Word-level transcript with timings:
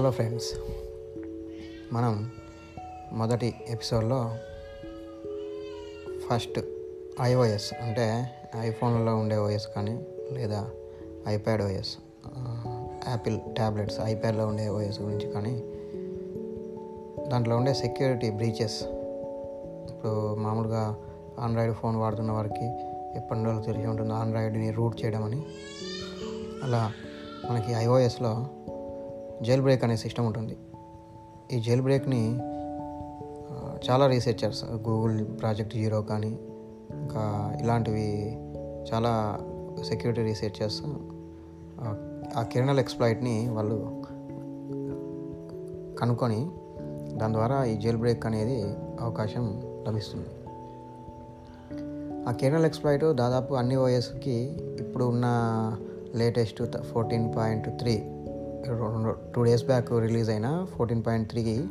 Hello 0.00 0.10
friends 0.10 0.54
మనం 1.92 2.30
మొదటి 3.12 3.54
ఎపిసోడ్లో 3.68 4.36
ఫస్ట్ 6.28 6.60
ఐఓఎస్ 7.22 7.74
అంటే 7.74 8.30
ఐఫోన్లలో 8.60 9.16
ఉండే 9.16 9.36
ఓఎస్ 9.36 9.66
కానీ 9.76 10.04
లేదా 10.32 10.70
ఐప్యాడ్ 11.28 11.62
ఓఎస్ 11.62 11.96
యాపిల్ 13.08 13.40
ట్యాబ్లెట్స్ 13.40 14.00
ఐప్యాడ్లో 14.00 14.46
ఉండే 14.46 14.68
ఓఎస్ 14.68 15.00
గురించి 15.00 15.30
కానీ 15.32 15.62
దాంట్లో 17.28 17.56
ఉండే 17.56 17.74
సెక్యూరిటీ 17.74 18.30
బ్రీచెస్. 18.30 18.82
ఇప్పుడు 19.90 20.34
మామూలుగా 20.34 20.96
ఆండ్రాయిడ్ 21.38 21.74
ఫోన్ 21.74 21.96
వాడుతున్న 21.96 22.32
వారికి 22.32 22.64
ఎప్పటి 23.16 23.44
రోజులు 23.44 23.62
తెలిసి 23.62 23.86
ఉంటుంది 23.86 24.12
ఆండ్రాయిడ్ని 24.12 24.70
రూట్ 24.70 25.04
చేయడం 25.04 25.22
అని. 25.22 25.42
అలా 26.62 26.92
మనకి 27.50 27.72
ఐఓఎస్లో 27.72 28.46
జైల్ 29.42 29.62
బ్రేక్ 29.62 29.84
అనే 29.84 29.96
సిస్టమ్ 29.96 30.26
ఉంటుంది. 30.26 30.56
ఈ 31.52 31.60
జైల్ 31.60 31.82
బ్రేక్ని 31.82 32.38
చాలా 33.90 34.06
రీసెర్చర్స్ 34.06 34.64
గూగుల్ 34.64 35.26
ప్రాజెక్ట్ 35.40 35.74
జీరో 35.74 36.02
కానీ 36.02 36.38
ఇంకా 36.92 37.56
ఇలాంటివి 37.60 38.36
చాలా 38.92 39.40
సెక్యూరిటీ 39.84 40.22
రీసెర్చర్స్ 40.22 40.82
ఆ- 41.80 42.22
ఆ 42.36 42.42
ఎక్స్ప్లాయిట్ని 42.78 43.48
వాళ్ళు 43.48 44.02
కనుక్కొని 45.98 46.50
దాని 47.16 47.32
ద్వారా 47.34 47.64
ఈ 47.64 47.76
జైల్ 47.76 47.96
బ్రేక్ 47.96 48.26
అనేది 48.26 48.62
అవకాశం 49.00 49.62
లభిస్తుంది. 49.88 50.26
ఆ 52.28 52.32
కెర్నల్ 52.32 52.66
ఎక్స్ప్లాయిట్ 52.66 53.04
దాదాపు 53.04 53.54
అన్ని 53.54 53.76
ఓఎస్కి 53.76 54.58
ఇప్పుడు 54.80 55.04
ఉన్న 55.04 55.26
latest 56.14 56.82
fourteen 56.82 57.36
point 57.36 57.78
three 57.78 58.02
two 59.34 59.42
days 59.42 59.64
back 59.64 59.90
release 59.92 60.30
అయిన 60.30 60.66
ఫోర్టీన్ 60.76 61.02
పాయింట్ 61.06 61.30
త్రీకి 61.30 61.68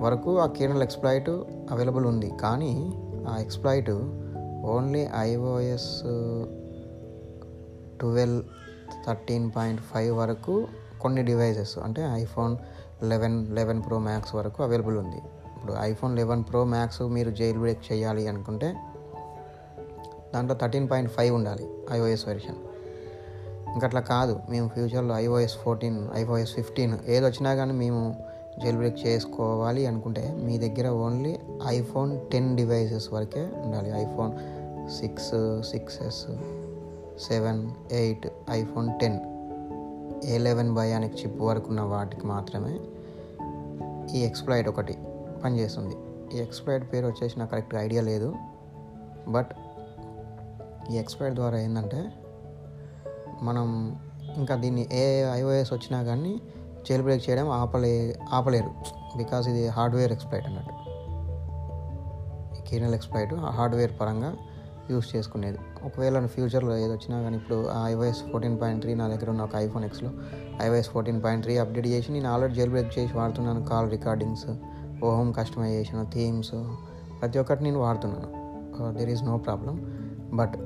వరకు 0.00 0.38
ఆ 0.38 0.46
కెర్నల్ 0.46 0.82
ఎక్స్ప్లాయిట్ 0.82 1.30
అవైలబుల్ 1.70 2.06
ఉంది. 2.06 2.32
కానీ 2.40 2.92
ఆ 3.28 3.38
exploit 3.38 3.90
only 4.64 5.08
iOS 5.18 6.00
twelve 8.00 8.42
thirteen 9.06 9.50
point 9.56 9.80
five 9.80 10.16
వరకు 10.16 10.68
కొన్ని 11.00 11.22
డివైజెస్ 11.22 11.78
అంటే 11.78 12.02
iPhone 12.12 12.56
eleven 13.02 13.46
eleven 13.54 13.82
pro 13.82 13.98
max 13.98 14.34
వరకు 14.34 14.62
అవైలబుల్ 14.62 14.96
ఉంది. 14.98 15.16
ఇప్పుడు 15.56 15.72
ఐఫోన్ 15.80 16.16
లెవెన్ 16.16 16.44
ప్రో 16.44 16.64
మ్యాక్స్ 16.64 17.02
మీరు 17.02 17.30
జైల్ 17.30 17.58
బ్రేక్ 17.58 17.92
చేయాలి 17.92 18.28
అనుకుంటే 18.28 18.76
దాంట్లో 20.34 20.54
థర్టీన్ 20.54 20.90
పాయింట్ 20.90 21.10
ఫైవ్ 21.10 21.34
ఉండాలి 21.34 21.68
ఐఓఎస్ 21.92 22.28
వెర్షన్ 22.28 22.56
ఇంకా 23.76 23.88
కాదు. 23.88 24.40
మేము 24.50 24.68
ఫ్యూచర్లో 24.68 25.14
ఐఓఎస్ 25.16 25.56
ఫోర్టీన్ 25.56 26.08
ఐఓఎస్ 26.14 26.52
ఫిఫ్టీన్ 26.52 26.98
ఏది 27.06 27.26
వచ్చినా 27.26 27.54
కానీ 27.54 27.72
మేము 27.72 28.16
జైల్ 28.64 28.76
బ్రేక్ 28.76 29.06
చేసుకోవాలి 29.06 29.86
అనుకుంటే 29.86 30.34
మీ 30.44 30.58
దగ్గర 30.58 30.88
ఓన్లీ 30.88 31.38
ఐఫోన్ 31.66 32.20
టెన్ 32.32 32.56
డివైసెస్ 32.56 33.12
వరకే 33.12 33.48
ఉండాలి. 33.64 33.90
IPhone 33.90 34.32
six 34.90 35.62
six 35.70 36.02
S 36.02 36.26
seven 37.28 37.70
eight 37.92 38.26
iPhone 38.50 39.00
ten 39.00 39.18
A 40.24 40.38
eleven 40.38 40.74
bionic 40.74 41.16
chip 41.22 41.42
వరకు 41.42 41.68
ఉన్న 41.68 41.80
వాటికి 41.80 42.26
మాత్రమే 42.26 42.74
ఈ 44.18 44.22
ఎక్స్ప్లాయిడ్ 44.24 44.68
ఒకటి 44.68 44.98
పనిచేస్తుంది. 45.44 45.96
ఈ 46.36 46.40
ఎక్స్ప్లాయిడ్ 46.42 46.92
పేరు 46.92 47.06
వచ్చేసి 47.06 47.38
నాకు 47.38 47.50
కరెక్ట్ 47.50 47.74
ఐడియా 47.74 48.02
లేదు. 48.02 48.34
బట్ 49.28 49.50
ఈ 50.90 50.96
ఎక్స్ప్లాయిడ్ 50.96 51.38
ద్వారా 51.38 51.58
ఏంటంటే 51.58 52.12
మనం 53.42 53.96
ఇంకా 54.36 54.54
దీన్ని 54.54 54.88
ఏ 54.92 55.24
ఐఓఎస్ 55.32 55.72
వచ్చినా 55.72 56.02
కానీ 56.02 56.40
చైల్ 56.90 57.02
బ్రేక్ 57.02 57.30
చేయడం 57.30 57.48
ఆపలే 57.48 58.16
ఆపలేరు. 58.32 58.70
బికాస్ 59.16 59.48
ఇది 59.48 59.68
హార్డ్వేర్ 59.68 60.12
ఎక్స్ప్లైట్ 60.12 60.46
అన్నట్టు. 60.46 60.74
ఈ 62.58 62.62
కెర్నల్ 62.68 62.94
ఎక్స్ప్లైట్ 62.94 63.34
హార్డ్వేర్ 63.34 64.00
పరంగా 64.00 64.36
యూస్ 64.90 65.16
చేసుకునేది. 65.16 65.58
ఒకవేళ 65.84 66.26
ఫ్యూచర్లో 66.26 66.76
ఏది 66.76 66.92
వచ్చినా 66.92 67.22
కానీ 67.22 67.36
ఇప్పుడు 67.36 67.70
ఐఓఎస్ 67.84 68.22
ఫోర్టీన్ 68.32 68.60
పాయింట్ 68.60 68.82
త్రీ 68.82 68.94
నా 68.94 69.08
దగ్గర 69.08 69.30
ఉన్న 69.30 69.42
ఒక 69.42 69.54
ఐఫోన్ 69.54 69.84
ఎక్స్లో 69.84 70.10
iOS 70.62 70.90
fourteen 70.90 71.24
point 71.24 71.44
three 71.44 71.58
update 71.58 71.86
చేసి 71.86 72.12
నేను 72.12 72.32
ఆల్రెడీ 72.32 72.54
జైల్ 72.54 72.70
బ్రేక్ 72.70 72.98
చేసి 72.98 73.16
వాడుతున్నాను. 73.16 73.64
Call 73.64 73.90
recordings 73.90 74.46
home 75.02 75.34
customization 75.34 76.06
themes 76.12 76.50
ప్రతి 77.20 77.38
ఒక్కటి 77.38 77.64
నేను 77.64 77.78
వాడుతున్నాను. 77.78 78.28
There 78.98 79.10
is 79.10 79.24
no 79.24 79.38
problem 79.38 79.74
but 80.34 80.56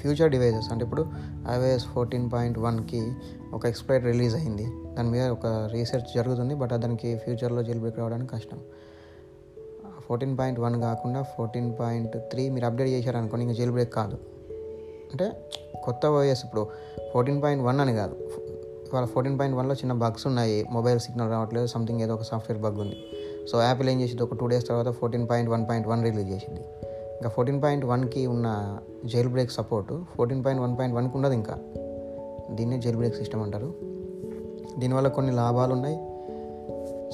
future 0.00 0.30
devices 0.30 0.72
అంటే 0.72 0.84
ఇప్పుడు 0.84 1.06
ఐఓఎస్ 1.50 1.84
ఫోర్టీన్ 1.84 2.32
పాయింట్ 2.32 2.58
వన్కి 2.58 3.12
ఒక 3.52 3.66
ఎక్స్ప్లైట్ 3.66 4.04
రిలీజ్ 4.04 4.34
అయింది. 4.34 4.66
దాని 4.94 5.10
మీద 5.10 5.28
ఒక 5.28 5.46
రీసెర్చ్ 5.72 6.14
జరుగుతుంది 6.14 6.54
బట్ 6.54 6.70
దానికి 6.70 7.16
ఫ్యూచర్లో 7.16 7.62
జైల్ 7.62 7.78
బ్రేక్ 7.78 7.98
రావడానికి 7.98 8.30
కష్టం. 8.30 8.60
ఫోర్టీన్ 10.08 10.38
పాయింట్ 10.38 10.60
వన్ 10.60 10.80
కాకుండా 10.80 11.22
ఫోర్టీన్ 11.22 11.72
పాయింట్ 11.80 12.16
త్రీ 12.16 12.48
మీరు 12.48 12.66
అప్డేట్ 12.66 12.88
చేశారనుకోండి 12.88 13.44
ఇంకా 13.44 13.56
జైల్ 13.58 13.70
బ్రేక్ 13.70 13.92
కాదు. 13.92 14.18
అంటే 15.12 15.50
కొత్త 15.84 16.06
ఓఎస్ 16.06 16.44
ఇప్పుడు 16.44 16.66
ఫోర్టీన్ 17.12 17.42
పాయింట్ 17.42 17.64
వన్ 17.64 17.80
అని 17.80 17.92
కాదు. 17.92 18.16
ఇవాళ 18.88 19.04
ఫోర్టీన్ 19.04 19.38
పాయింట్ 19.38 19.58
వన్లో 19.58 19.74
చిన్న 19.74 19.92
బగ్స్ 19.92 20.26
ఉన్నాయి 20.26 20.64
మొబైల్ 20.70 21.00
సిగ్నల్ 21.00 21.30
రావట్లేదు 21.30 21.66
సంథింగ్ 21.66 22.00
ఏదో 22.00 22.14
ఒక 22.14 22.22
సాఫ్ట్వేర్ 22.22 22.62
బగ్ 22.62 22.80
ఉంది. 22.80 22.96
సో 23.52 23.62
యాపిల్ 23.62 23.88
ఏం 23.88 24.00
చేసింది? 24.00 24.22
ఒక 24.22 24.34
టూ 24.34 24.46
డేస్ 24.46 24.68
తర్వాత 24.68 24.88
fourteen 24.88 25.28
point 25.28 25.50
one 25.50 25.68
point 25.68 25.88
one 25.88 26.02
release 26.04 26.28
చేసింది. 26.28 26.64
ఇంకా 27.24 27.32
ఫోర్టీన్ 27.32 27.62
పాయింట్ 27.62 27.84
వన్కి 27.84 28.26
ఉన్న 28.26 28.78
jailbreak 29.28 29.50
support 29.50 29.92
fourteen 30.16 30.44
point 30.44 30.62
one 30.62 30.78
point 30.78 30.96
వన్కి 30.96 31.16
ఉండదు 31.16 31.32
ఇంకా. 31.32 31.58
దీన్నే 32.50 32.80
జైల్ 32.80 32.96
బ్రేక్ 32.96 33.16
సిస్టమ్ 33.16 33.42
అంటారు. 33.42 33.74
దీనివల్ల 34.78 35.08
కొన్ని 35.08 35.32
లాభాలు 35.32 35.72
ఉన్నాయి 35.72 35.96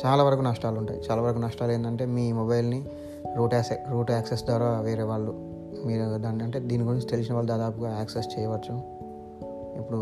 చాలా 0.07 0.25
వరకు 0.25 0.41
నష్టాలు 0.41 0.79
ఉంటాయి 0.79 1.01
చాలా 1.11 1.23
వరకు 1.23 1.39
నష్టాలు 1.39 1.73
ఏంటంటే 1.73 2.07
మీ 2.07 2.33
మొబైల్ని 2.33 2.85
రూట్ 3.37 3.55
యాక్సె 3.55 3.77
రూట్ 3.91 4.11
యాక్సెస్ 4.11 4.45
ద్వారా 4.45 4.81
వేరే 4.81 5.03
వాళ్ళు 5.03 5.33
మీరు 5.87 6.19
దాన్ని 6.19 6.45
అంటే 6.45 6.61
దీని 6.61 6.85
గురించి 6.85 7.07
తెలిసిన 7.07 7.35
వాళ్ళు 7.35 7.53
దాదాపుగా 7.53 7.97
యాక్సెస్ 7.97 8.39
చేయవచ్చు. 8.39 8.75
ఇప్పుడు 9.81 9.97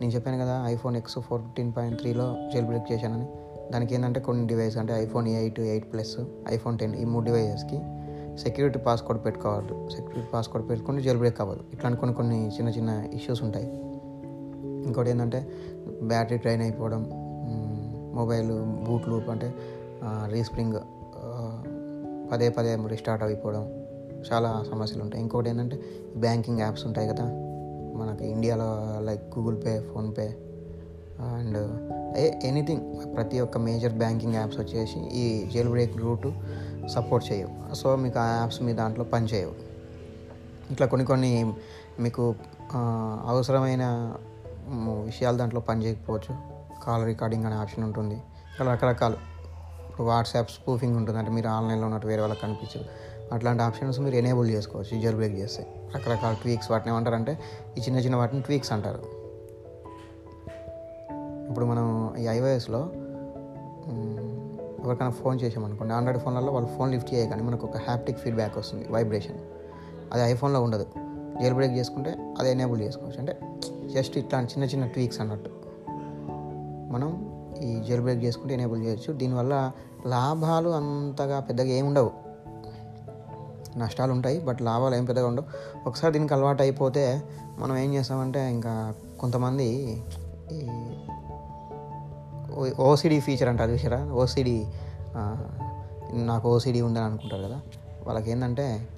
నేను 0.00 0.10
చెప్పాను 0.10 0.38
కదా 0.38 0.62
ఐఫోన్ 0.64 0.96
ఎక్స్ 0.96 1.18
ఫోర్టీన్ 1.18 1.72
పాయింట్ 1.76 1.98
త్రీలో 2.00 2.36
జైల్ 2.54 2.66
బ్రేక్ 2.66 2.92
చేశానని. 2.92 3.26
దానికి 3.72 3.94
ఏంటంటే 3.94 4.20
కొన్ని 4.20 4.46
డివైస్ 4.46 4.76
అంటే 4.76 4.94
iPhone 4.94 5.28
eight 5.28 5.60
eight 5.60 5.92
plus 5.92 6.16
iPhone 6.48 6.78
ten 6.78 6.96
ఈ 6.96 7.04
మూడు 7.04 7.24
డివైజెస్కి 7.24 7.80
సెక్యూరిటీ 8.42 8.78
పాస్కోడ్ 8.78 9.24
పెట్టుకోవద్దు. 9.24 9.88
సెక్యూరిటీ 9.88 10.26
పాస్కోడ్ 10.34 10.68
పెట్టుకుంటే 10.68 11.02
జెల్ 11.02 11.18
బ్రేక్ 11.18 11.40
అవ్వదు. 11.40 11.60
ఇట్లాంటి 11.72 11.98
కొన్ని 12.00 12.16
కొన్ని 12.16 12.48
చిన్న 12.48 12.68
చిన్న 12.68 12.90
ఇష్యూస్ 13.14 13.42
ఉంటాయి. 13.42 13.66
ఇంకోటి 14.86 15.10
ఏంటంటే 15.10 15.46
బ్యాటరీ 16.02 16.38
డ్రైన్ 16.38 16.62
అయిపోవడం 16.62 17.02
మొబైల్ 18.14 18.52
బూట్ 18.84 19.08
లూప్ 19.08 19.28
అంటే 19.30 19.54
రీస్ప్రింగ్ 20.32 20.78
పదే 22.32 22.48
పదే 22.48 22.76
రీస్టార్ట్ 22.86 23.24
అయిపోవడం 23.24 23.64
చాలా 24.32 24.64
సమస్యలు 24.70 25.02
ఉంటాయి. 25.02 25.22
ఇంకోటి 25.22 25.50
ఏంటంటే 25.50 25.80
బ్యాంకింగ్ 26.16 26.60
యాప్స్ 26.60 26.86
ఉంటాయి 26.86 27.08
కదా 27.08 27.24
మనకి 27.96 28.24
ఇండియాలో 28.28 28.68
like 29.00 29.38
Google 29.38 29.56
Pay 29.64 29.72
PhonePe 29.94 30.28
and 31.20 31.58
a 32.18 32.30
anything 32.44 32.80
ప్రతి 33.16 33.40
ఒక్క 33.40 33.58
మేజర్ 33.58 33.92
బ్యాంకింగ్ 33.92 34.34
యాప్స్ 34.34 34.58
వచ్చేసి 34.60 35.00
ఈ 35.22 35.50
జైల్ 35.50 35.68
బ్రేక్ 35.68 35.96
రూటు 35.96 36.32
సపోర్ట్ 36.88 37.32
చేయవు. 37.32 37.74
సో 37.74 37.96
మీకు 37.96 38.18
ఆ 38.18 38.36
యాప్స్ 38.40 38.62
మీ 38.62 38.72
దాంట్లో 38.72 39.04
పనిచేయవు. 39.04 39.52
ఇట్లా 40.72 40.86
కొన్ని 40.86 41.06
కొన్ని 41.06 41.54
మీకు 42.00 42.34
అవసరమైన 43.24 44.16
విషయాలు 45.04 45.36
దాంట్లో 45.36 45.60
పని 45.60 45.84
చేయకపోవచ్చు 45.84 46.36
కాల్ 46.84 47.06
రికార్డింగ్ 47.06 47.44
అనే 47.44 47.54
ఆప్షన్ 47.54 47.84
ఉంటుంది. 47.84 48.14
ఇలా 48.60 48.72
రకరకాలు. 48.72 49.16
ఇప్పుడు 49.88 50.02
వాట్సాప్ 50.02 50.50
స్పూఫింగ్ 50.50 50.96
ఉంటుంది. 50.96 51.18
అంటే 51.18 51.30
మీరు 51.30 51.48
ఆన్లైన్లో 51.48 51.86
ఉన్నట్టు 51.86 52.06
వేరే 52.06 52.20
వాళ్ళకి 52.20 52.40
కనిపించదు. 52.40 52.84
అట్లాంటి 53.32 53.62
ఆప్షన్స్ 53.62 54.00
మీరు 54.00 54.14
ఎనేబుల్ 54.14 54.50
చేసుకోవచ్చు. 54.50 54.96
యూజర్ 54.96 55.14
బ్రేక్ 55.14 55.34
చేస్తే. 55.34 55.90
రకరకాల 55.96 56.34
ట్వీక్స్ 56.34 56.70
వాటిని 56.70 56.92
ఏమంటారంటే 56.92 57.40
ఈ 57.78 57.80
చిన్న 57.80 57.98
చిన్న 57.98 58.16
వాటిని 58.16 58.42
ట్వీక్స్ 58.42 58.72
అంటారు. 58.72 59.20
ఇప్పుడు 61.48 61.64
మనం 61.64 62.16
ఈ 62.18 62.26
ఐఓఎస్లో 62.26 62.90
ఎవరికైనా 64.84 65.10
ఫోన్ 65.10 65.40
చేసామనుకోండి 65.40 65.94
ఆండ్రాయిడ్ 65.94 66.24
ఫోన్లలో 66.24 66.52
వాళ్ళు 66.52 66.70
ఫోన్ 66.78 66.92
లిఫ్ట్ 66.92 67.14
చేయగానే 67.14 67.42
మనకు 67.42 67.66
ఒక 67.66 67.76
హ్యాప్టిక్ 67.76 68.18
ఫీడ్బ్యాక్ 68.18 68.58
వస్తుంది 68.58 68.88
వైబ్రేషన్. 68.88 69.38
అది 70.12 70.22
ఐఫోన్లో 70.22 70.62
ఉండదు. 70.62 70.86
జైల్ 71.42 71.54
బ్రేక్ 71.54 71.72
చేసుకుంటే 71.72 72.34
అది 72.38 72.50
ఎనేబుల్ 72.50 72.80
చేసుకోవచ్చు. 72.80 73.18
అంటే 73.18 73.40
జస్ట్ 73.94 74.18
ఇట్లాంటి 74.18 74.52
చిన్న 74.52 74.64
చిన్న 74.64 74.86
ట్వీక్స్ 74.86 75.20
అన్నట్టు. 75.20 75.50
మనం 76.92 77.30
ఈ 77.62 77.82
జైల్ 77.88 78.00
బ్రేక్ 78.00 78.24
చేసుకుంటే 78.24 78.54
ఎనేబుల్ 78.54 78.84
చేయొచ్చు. 78.84 79.12
దీనివల్ల 79.12 79.72
లాభాలు 80.06 80.68
అంతగా 80.68 81.40
పెద్దగా 81.40 81.66
ఏమి 81.66 81.88
ఉండవు. 81.88 82.10
నష్టాలు 83.78 84.12
ఉంటాయి 84.12 84.40
బట్ 84.40 84.62
లాభాలు 84.62 84.94
ఏం 84.94 85.04
పెద్దగా 85.04 85.26
ఉండవు. 85.26 85.44
ఒకసారి 85.88 86.12
దీనికి 86.12 86.34
అలవాటు 86.34 86.62
అయిపోతే 86.62 87.22
మనం 87.58 87.76
ఏం 87.76 87.94
చేస్తామంటే 87.94 88.50
ఇంకా 88.50 88.94
కొంతమంది 89.20 90.02
ఈ 90.52 90.68
ఓసిడి 92.80 93.20
ఫీచర్ 93.20 93.48
అంటారు 93.48 93.70
చూసారా 93.70 94.12
ఓసిడి 94.12 94.66
నాకు 96.12 96.48
ఓసిడి 96.48 96.80
ఉందని 96.80 97.04
అనుకుంటారు 97.04 97.42
కదా. 97.42 97.60
వాళ్ళకి 98.06 98.30
ఏంటంటే 98.30 98.88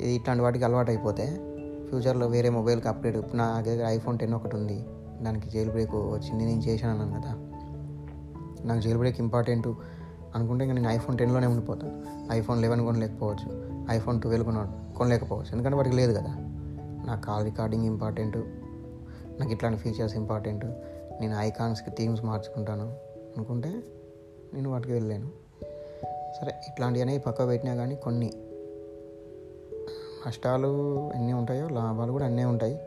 ఇది 0.00 0.12
ఇట్లాంటి 0.12 0.42
వాటికి 0.42 0.64
అలవాటు 0.64 0.90
అయిపోతే 0.90 1.26
ఫ్యూచర్లో 1.88 2.26
వేరే 2.26 2.48
మొబైల్కి 2.48 2.88
అప్డేట్ 2.88 3.36
నా 3.36 3.60
దగ్గర 3.60 3.86
ఐఫోన్ 3.86 4.18
టెన్ 4.18 4.34
ఒకటి 4.34 4.56
ఉంది. 4.56 4.84
దానికి 5.22 5.50
జైల్ 5.50 5.70
బ్రేక్ 5.70 5.90
వచ్చింది 5.94 6.44
నేను 6.44 6.60
చేశాను 6.60 7.02
అన్నాను 7.02 7.22
కదా. 7.22 7.32
నాకు 8.64 8.80
జైల్ 8.80 8.98
బ్రేక్ 8.98 9.20
ఇంపార్టెంట్ 9.20 9.68
అనుకుంటే 10.34 10.64
ఇంకా 10.64 10.74
నేను 10.74 10.90
ఐఫోన్ 10.90 11.18
టెన్లోనే 11.18 11.46
ఉండిపోతాను 11.46 12.02
ఐఫోన్ 12.32 12.62
లెవెన్ 12.62 12.80
కొనలేకపోవచ్చు. 12.80 13.70
ఐఫోన్ 13.90 14.20
ట్వెల్వ్ 14.20 14.44
కొన 14.44 14.72
కొనలేకపోవచ్చు. 14.96 15.52
ఎందుకంటే 15.52 15.76
వాటికి 15.76 15.96
లేదు 15.96 16.12
కదా. 16.12 16.34
నా 17.06 17.14
కాల్ 17.14 17.44
రికార్డింగ్ 17.44 17.84
ఇంపార్టెంట్ 17.84 18.36
నాకు 19.40 19.52
ఇట్లాంటి 19.52 19.78
ఫీచర్స్ 19.78 20.16
ఇంపార్టెంట్. 20.16 20.64
నేను 21.22 21.38
ఐకాన్స్కి 21.38 21.90
థీమ్స్ 21.90 22.24
మార్చుకుంటాను 22.24 22.96
అనుకుంటే 23.36 23.82
నేను 24.54 24.70
వాటికి 24.70 24.92
వెళ్ళాను 24.92 25.28
సరే 26.40 26.52
ఇట్లాంటివన్నీ 26.68 27.18
పక్క 27.18 27.46
పెట్టినా 27.46 27.74
కానీ 27.74 27.96
కొన్ని 27.96 28.32
నష్టాలు 30.26 30.70
ఎన్ని 31.14 31.32
ఉంటాయో 31.32 31.68
లాభాలు 31.68 32.12
కూడా 32.12 32.26
అన్నీ 32.26 32.44
ఉంటాయి. 32.44 32.80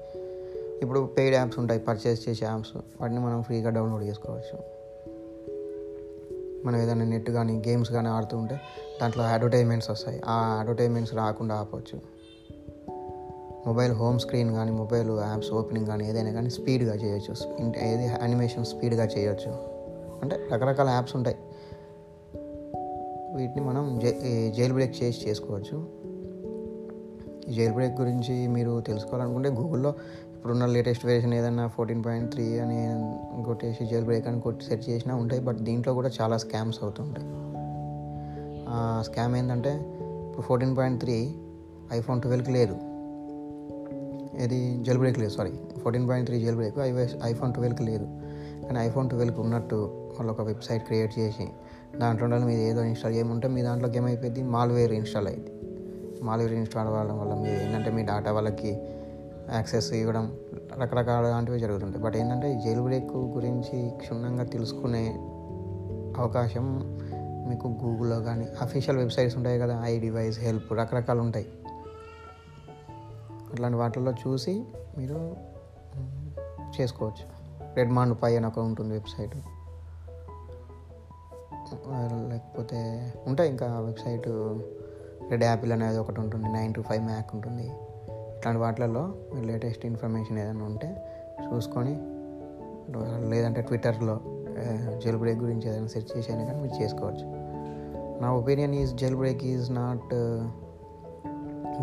ఇప్పుడు 0.82 1.10
పెయిడ్ 1.18 1.36
యాప్స్ 1.36 1.60
ఉంటాయి 1.60 1.80
పర్చేస్ 1.80 2.30
చేసే 2.30 2.46
యాప్స్ 2.46 2.78
వాటిని 3.02 3.20
మనం 3.20 3.44
ఫ్రీగా 3.44 3.70
డౌన్లోడ్ 3.70 4.04
చేసుకోవచ్చు. 4.04 4.58
మనం 6.66 6.82
ఏదైనా 6.82 7.06
నెట్ 7.06 7.30
కానీ 7.30 7.64
గేమ్స్ 7.68 7.92
కానీ 7.92 8.08
ఆడుతూ 8.08 8.38
ఉంటే 8.38 8.60
దాంట్లో 9.02 9.24
అడ్వర్టైజ్మెంట్స్ 9.24 9.90
వస్తాయి. 9.90 10.22
ఆ 10.26 10.58
అడ్వర్టైజ్మెంట్స్ 10.60 11.16
రాకుండా 11.16 11.56
ఆపవచ్చు 11.56 12.15
మొబైల్ 13.68 13.94
హోమ్ 13.94 14.20
స్క్రీన్ 14.20 14.54
కానీ 14.54 14.72
మొబైల్ 14.72 15.10
యాప్స్ 15.10 15.52
ఓపెనింగ్ 15.52 15.88
కానీ 15.88 16.10
ఏదైనా 16.10 16.32
కానీ 16.32 16.50
స్పీడ్గా 16.50 16.96
చేయొచ్చు. 16.96 17.34
ఏది 17.78 18.06
యానిమేషన్ 18.06 18.66
స్పీడ్గా 18.66 19.06
చేయొచ్చు. 19.06 19.52
అంటే 20.22 20.38
రకరకాల 20.54 20.90
యాప్స్ 20.90 21.16
ఉంటాయి. 21.16 21.38
వీటిని 23.36 23.62
మనం 23.62 24.00
జై 24.00 24.54
జైల్ 24.58 24.74
బ్రేక్ 24.74 25.04
చేసి 25.04 25.30
చేసుకోవచ్చు. 25.30 25.88
జైల్ 27.50 27.74
బ్రేక్ 27.74 28.00
గురించి 28.00 28.48
మీరు 28.48 28.82
తెలుసుకోవాలనుకుంటే 28.82 29.50
గూగుల్లో 29.50 29.94
ఇప్పుడున్న 30.36 30.66
లేటెస్ట్ 30.66 31.06
వెర్షన్ 31.06 31.34
ఏదైనా 31.34 31.68
ఫోర్టీన్ 31.68 32.06
పాయింట్ 32.06 32.32
త్రీ 32.32 32.60
అని 32.60 33.44
కొట్టేసి 33.44 33.86
జైల్ 33.86 34.06
బ్రేక్ 34.06 34.28
అని 34.28 34.42
కొట్టి 34.42 34.66
సెర్చ్ 34.66 34.90
చేసినా 34.90 35.16
ఉంటాయి. 35.16 35.42
బట్ 35.42 35.58
దీంట్లో 35.58 35.94
కూడా 35.94 36.10
చాలా 36.22 36.38
స్కామ్స్ 36.38 36.84
అవుతుంటాయి. 36.84 37.28
స్కామ్ 39.04 39.36
ఏంటంటే 39.36 39.74
ఇప్పుడు 40.30 40.42
ఫోర్టీన్ 40.42 40.78
పాయింట్ 40.78 41.02
త్రీ 41.02 41.36
ఐఫోన్ 41.92 42.22
ట్వెల్వ్కి 42.22 42.52
లేదు. 42.52 42.78
ఇది 44.44 44.84
జెల్ 44.84 44.98
బ్రేక్ 44.98 45.20
లేదు 45.20 45.32
sorry 45.32 45.52
fourteen 45.84 46.10
point 46.10 46.30
three 46.30 46.40
jailbreak 46.56 46.80
iPhone 47.24 47.54
ట్వెల్వ్కి 47.54 47.84
లేదు. 47.84 48.06
కానీ 48.66 48.80
ఐఫోన్ 48.80 49.10
ట్వెల్వ్కి 49.10 49.42
ఉన్నట్టు 49.42 49.76
వాళ్ళు 50.14 50.34
ఒక 50.34 50.42
వెబ్సైట్ 50.42 50.84
క్రియేట్ 50.84 51.20
చేసి 51.20 51.48
దాంట్లో 52.00 52.26
ఉండాలి 52.26 52.46
మీరు 52.46 52.60
ఏదో 52.60 52.84
ఇన్స్టాల్ 52.84 53.16
చేయమంటే 53.16 53.48
మీ 53.48 53.62
దాంట్లో 53.62 53.94
ఏమైపోయింది 53.94 54.44
మాల్వేర్ 54.44 54.92
ఇన్స్టాల్ 54.92 55.28
అయింది. 55.28 55.52
మాల్వేర్ 56.24 56.54
ఇన్స్టాల్ 56.54 56.88
అవ్వడం 56.88 57.20
వల్ల 57.20 57.34
మీరు 57.34 57.56
ఏంటంటే 57.56 57.92
మీ 57.92 58.02
డేటా 58.02 58.32
వాళ్ళకి 58.32 58.78
యాక్సెస్ 59.54 59.94
ఇవ్వడం 59.94 60.38
రకరకాల 60.82 61.30
లాంటివి 61.30 61.60
జరుగుతుంటాయి. 61.60 62.04
బట్ 62.04 62.16
ఏంటంటే 62.16 62.62
జైలు 62.66 62.82
బ్రేక్ 62.82 63.16
గురించి 63.16 63.90
క్షుణ్ణంగా 63.90 64.44
తెలుసుకునే 64.44 65.16
అవకాశం 66.18 66.96
మీకు 67.50 67.68
గూగుల్లో 67.68 68.20
కానీ 68.20 68.48
అఫీషియల్ 68.62 68.98
వెబ్సైట్స్ 68.98 69.38
ఉంటాయి 69.38 69.60
కదా 69.60 69.82
ఐ 69.84 70.00
డివైస్ 70.00 70.40
హెల్ప్ 70.40 70.74
రకరకాలు 70.74 71.20
ఉంటాయి. 71.22 71.46
అట్లాంటి 73.56 73.78
వాటిల్లో 73.78 74.12
చూసి 74.24 74.54
మీరు 74.98 75.20
చేసుకోవచ్చు. 76.78 77.26
రెడ్ 77.76 77.92
మాండ్ 77.98 78.16
పై 78.24 78.32
అని 78.38 78.48
ఒక 78.48 78.60
ఉంటుంది 78.70 78.94
వెబ్సైట్. 78.94 79.36
లేకపోతే 82.32 82.80
ఉంటాయి 83.28 83.50
ఇంకా 83.50 83.68
వెబ్సైట్. 83.80 84.28
రెడ్ 85.30 85.44
యాపిల్ 85.44 85.72
అనేది 85.76 85.98
ఒకటి 85.98 86.20
ఉంటుంది 86.24 86.48
నైన్ 86.58 86.74
టు 86.74 86.82
ఫైవ్ 86.90 87.04
మ్యాక్ 87.06 87.30
ఉంటుంది. 87.36 87.68
ఇట్లాంటి 88.38 88.62
వాటిలలో 88.62 89.04
మీరు 89.34 89.46
లేటెస్ట్ 89.46 89.86
ఇన్ఫర్మేషన్ 89.86 90.38
ఏదైనా 90.40 90.66
ఉంటే 90.72 90.90
చూసుకొని 91.46 91.96
లేదంటే 93.32 93.62
ట్విట్టర్లో 93.70 94.18
జెల్ 95.04 95.18
బ్రేక్ 95.24 95.40
గురించి 95.46 95.66
ఏదైనా 95.70 95.90
సెర్చ్ 95.94 96.12
చేసి 96.18 96.32
కానీ 96.32 96.60
మీరు 96.62 96.76
చేసుకోవచ్చు. 96.84 97.26
నా 98.22 98.28
opinion 98.42 98.76
is 98.82 98.94
jailbreak 99.22 99.44
is 99.54 99.72
not 99.80 100.14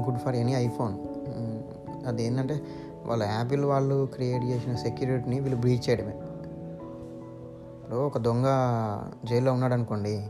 good 0.04 0.20
for 0.24 0.36
any 0.42 0.54
iPhone. 0.66 0.94
అది 2.06 2.26
ఏంటంటే 2.26 2.60
వాళ్ళ 3.04 3.22
యాపిల్ 3.22 3.64
వాళ్ళు 3.64 4.06
క్రియేట్ 4.14 4.44
చేసిన 4.44 4.74
సెక్యూరిటీని 4.74 5.40
వీళ్ళు 5.40 5.56
బ్రీచ్ 5.56 5.90
చేయడమే. 5.90 6.12
ఇప్పుడు 7.82 7.96
ఒక 7.96 8.18
దొంగ 8.18 8.44
జైల్లో 9.24 9.52
ఉన్నాడు 9.52 9.74
అనుకోండి 9.74 10.26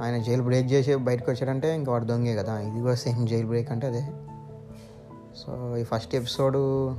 ఆయన 0.00 0.22
జైలు 0.22 0.42
బ్రేక్ 0.42 0.72
చేసి 0.72 0.94
బయటకు 0.94 1.30
వచ్చాడంటే 1.30 1.74
ఇంకా 1.74 1.92
వాడు 1.92 2.04
దొంగే 2.04 2.36
కదా 2.36 2.58
ఇది 2.58 2.80
కూడా 2.80 2.94
సేమ్ 2.94 3.28
జైలు 3.28 3.46
బ్రేక్ 3.46 3.70
అంటే 3.70 3.86
అదే. 3.86 4.06
సో 5.36 5.76
ఈ 5.76 5.82
ఫస్ట్ 5.82 6.14
ఎపిసోడు 6.14 6.90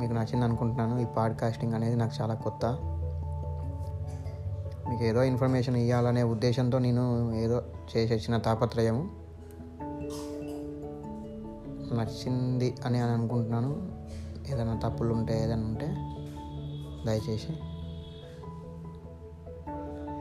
మీకు 0.00 0.12
నచ్చింది 0.12 0.44
అనుకుంటున్నాను 0.44 1.00
ఈ 1.00 1.04
పాడ్కాస్టింగ్ 1.16 1.74
అనేది 1.74 1.96
నాకు 1.96 2.22
చాలా 2.22 2.34
కొత్త. 2.34 2.66
మీకు 4.88 5.04
ఏదో 5.04 5.22
ఇన్ఫర్మేషన్ 5.22 5.76
ఇవ్వాలనే 5.76 6.22
ఉద్దేశంతో 6.22 6.78
నేను 6.78 7.34
ఏదో 7.34 7.62
చేసి 7.96 8.14
వచ్చిన 8.14 8.36
తాపత్రయము. 8.36 9.21
నచ్చింది 11.92 12.76
అని 12.84 12.98
అని 12.98 13.12
అనుకుంటున్నాను. 13.12 13.72
ఏదైనా 14.52 14.80
తప్పులు 14.84 15.14
ఉంటే 15.14 15.44
ఏదైనా 15.44 15.62
ఉంటే 15.62 15.88
దయచేసి 17.06 17.52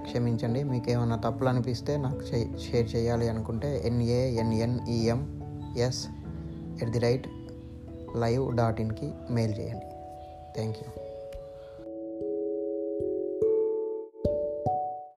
క్షమించండి. 0.03 0.63
మీకు 0.63 0.91
ఏమైనా 0.91 1.15
తప్పులు 1.15 1.49
అనిపిస్తే 1.49 1.97
నాకు 1.97 2.21
చే 2.21 2.57
షేర్ 2.57 2.95
చేయాలి 2.95 3.29
అనుకుంటే 3.29 3.81
ఎన్ఏఎన్ఎన్ఈఎం 3.85 5.21
S 5.77 6.07
at 6.83 6.91
the 6.91 6.99
rate 6.99 7.27
live 8.17 8.55
dot 8.55 8.81
ఇన్కి 8.81 9.11
mail 9.31 9.59
చేయండి. 9.59 9.85
Thank 10.55 10.77
you 10.77 11.00